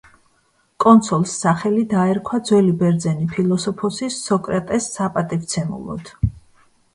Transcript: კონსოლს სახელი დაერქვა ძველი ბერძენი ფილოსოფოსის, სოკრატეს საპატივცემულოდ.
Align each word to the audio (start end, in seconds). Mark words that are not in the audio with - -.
კონსოლს 0.83 1.33
სახელი 1.43 1.83
დაერქვა 1.91 2.39
ძველი 2.49 2.71
ბერძენი 2.79 3.27
ფილოსოფოსის, 3.35 4.19
სოკრატეს 4.31 4.89
საპატივცემულოდ. 4.97 6.11